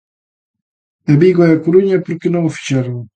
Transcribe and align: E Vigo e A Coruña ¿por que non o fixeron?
E 1.11 1.13
Vigo 1.21 1.41
e 1.47 1.51
A 1.55 1.61
Coruña 1.63 1.97
¿por 2.03 2.15
que 2.19 2.27
non 2.31 2.43
o 2.49 2.55
fixeron? 2.55 2.97